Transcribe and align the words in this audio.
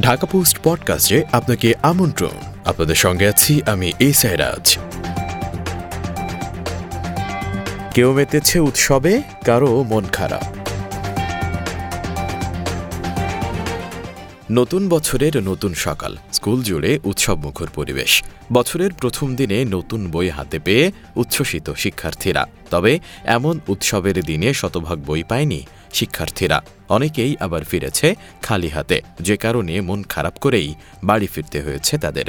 Dhaka 0.00 0.26
post 0.26 0.58
পডকাস্টে 0.62 1.24
আপনাকে 1.32 1.74
আমন্ত্রণ। 1.82 2.30
আপনাদের 2.64 2.94
সঙ্গে 2.94 3.28
আছি 3.28 3.62
আমি 3.66 3.92
এই 3.98 4.12
সাইরাজ 4.12 4.78
কেউ 7.94 8.12
মেতেছে 8.12 8.60
উৎসবে, 8.60 9.22
কারও 9.44 9.82
মন 9.82 10.04
খারাপ। 10.04 10.61
নতুন 14.58 14.82
বছরের 14.88 15.34
নতুন 15.42 15.72
সকাল, 15.74 16.12
স্কুল 16.32 16.58
জুড়ে 16.62 16.90
উৎসবমুখর 17.04 17.68
পরিবেশ। 17.74 18.12
বছরের 18.52 18.92
প্রথম 18.92 19.28
দিনে 19.36 19.58
নতুন 19.64 20.00
বই 20.10 20.28
হাতে 20.28 20.58
পেয়ে 20.58 20.84
উচ্ছ্বসিত 21.16 21.66
শিক্ষার্থীরা। 21.74 22.42
তবে 22.70 22.92
এমন 23.36 23.54
উৎসবের 23.68 24.16
দিনে 24.24 24.48
শতভাগ 24.54 24.98
বই 25.06 25.22
পায়নি 25.22 25.60
শিক্ষার্থীরা। 25.92 26.58
অনেকেই 26.88 27.32
আবার 27.40 27.62
ফিরেছে 27.64 28.08
খালি 28.42 28.68
হাতে, 28.68 28.98
যে 29.20 29.36
কারণে 29.36 29.74
মন 29.80 30.00
খারাপ 30.02 30.34
করেই 30.38 30.68
বাড়ি 31.04 31.26
ফিরতে 31.26 31.58
হয়েছে 31.60 31.94
তাদের। 31.98 32.24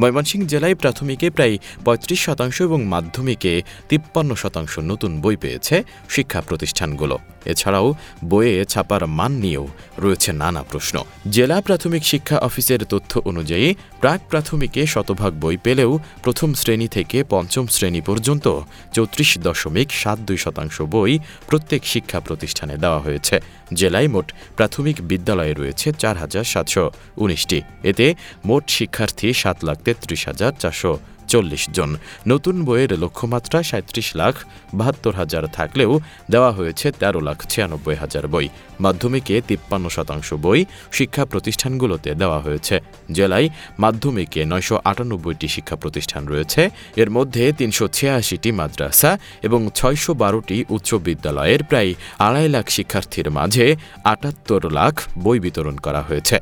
ময়মনসিংহ 0.00 0.44
জেলায় 0.46 0.74
প্রাথমিকে 0.74 1.26
প্রায় 1.30 1.54
পঁয়ত্রিশ 1.84 2.20
শতাংশ 2.26 2.56
এবং 2.62 2.80
মাধ্যমিকে 2.84 3.52
তিপ্পান্ন 3.88 4.30
শতাংশ 4.34 4.78
নতুন 4.90 5.20
বই 5.20 5.36
পেয়েছে 5.36 5.76
শিক্ষা 6.08 6.40
প্রতিষ্ঠানগুলো। 6.40 7.18
এছাড়াও 7.44 7.94
বইয়ে 8.24 8.64
ছাপার 8.64 9.02
মান 9.18 9.32
নিয়েও 9.32 9.66
রয়েছে 9.98 10.30
নানা 10.32 10.62
প্রশ্ন। 10.70 10.96
জেলা 11.30 11.60
প্রাথমিক 11.60 12.02
শিক্ষা 12.04 12.36
অফিসের 12.38 12.80
তথ্য 12.84 13.12
অনুযায়ী 13.24 13.74
প্রাক 14.00 14.20
প্রাথমিকে 14.30 14.80
শতভাগ 14.86 15.32
বই 15.40 15.56
পেলেও 15.56 15.98
প্রথম 16.22 16.54
শ্রেণি 16.54 16.88
থেকে 16.88 17.24
পঞ্চম 17.30 17.64
শ্রেণি 17.66 18.00
পর্যন্ত 18.00 18.46
চৌত্রিশ 18.94 19.30
দশমিক 19.38 19.88
সাত 19.92 20.18
দুই 20.18 20.36
শতাংশ 20.36 20.76
বই 20.82 21.12
প্রত্যেক 21.48 21.82
শিক্ষা 21.86 22.18
প্রতিষ্ঠানে 22.20 22.74
দেওয়া 22.76 23.00
হয়েছে। 23.00 23.36
জেলায় 23.74 24.08
মোট 24.08 24.32
প্রাথমিক 24.56 24.96
বিদ্যালয়ে 25.00 25.54
রয়েছে 25.54 25.92
চার 25.92 26.16
হাজার 26.16 26.44
সাতশো 26.44 26.84
উনিশটি। 27.16 27.58
এতে 27.82 28.06
মোট 28.44 28.64
শিক্ষার্থী 28.70 29.28
সাত 29.32 29.58
লাখ 29.64 29.78
তেত্রিশ 29.86 30.22
হাজার 30.28 30.52
চারশো 30.62 30.92
চল্লিশ 31.32 31.64
জন। 31.76 31.90
নতুন 32.32 32.56
বইয়ের 32.66 32.92
লক্ষ্যমাত্রা 33.02 33.58
সাঁত্রিশ 33.70 34.08
লাখ, 34.20 34.34
বাহাত্তর 34.78 35.14
হাজার 35.20 35.44
থাকলেও 35.56 35.92
দেওয়া 36.32 36.50
হয়েছে 36.58 36.86
তেরো 37.00 37.20
লাখ 37.28 37.38
ছিয়ানব্বই 37.52 37.96
হাজার 38.02 38.24
বই। 38.34 38.46
মাধ্যমিকে 38.84 39.34
তিপ্পান্ন 39.48 39.86
শতাংশ 39.96 40.28
বই 40.44 40.60
শিক্ষা 40.98 41.24
প্রতিষ্ঠানগুলোতে 41.32 42.10
দেওয়া 42.20 42.38
হয়েছে। 42.46 42.76
জেলায় 43.16 43.48
মাধ্যমিকে 43.78 44.40
নয়শো 44.52 44.76
আটানব্বইটি 44.90 45.48
শিক্ষা 45.54 45.76
প্রতিষ্ঠান 45.82 46.22
রয়েছে। 46.32 46.62
এর 47.02 47.08
মধ্যে 47.16 47.44
তিনশো 47.58 47.84
ছিয়াশিটি 47.96 48.50
মাদ্রাসা 48.60 49.10
এবং 49.46 49.60
ছয়শো 49.78 50.12
বারোটি 50.22 50.56
উচ্চ 50.76 50.90
বিদ্যালয়ের 51.06 51.62
প্রায় 51.70 51.90
আড়াই 52.26 52.48
লাখ 52.54 52.66
শিক্ষার্থীর 52.76 53.28
মাঝে 53.38 53.66
আটাত্তর 54.12 54.62
লাখ 54.78 54.94
বই 55.24 55.38
বিতরণ 55.44 55.76
করা 55.86 56.02
হয়েছে। 56.08 56.36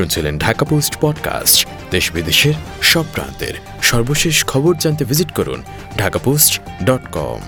শুনছিলেন 0.00 0.38
ঢাকা 0.38 0.64
পোস্ট 0.64 0.96
পডকাস্ট। 1.00 1.66
দেশ 1.90 2.12
বিদেশের 2.12 2.54
সব 2.82 3.04
প্রান্তের 3.12 3.54
সর্বশেষ 3.82 4.44
খবর 4.44 4.74
জানতে 4.74 5.04
ভিজিট 5.04 5.30
করুন 5.30 5.62
ঢাকা 5.98 6.18
পোস্ট 6.18 6.60
ডট 6.84 7.04
কম। 7.12 7.40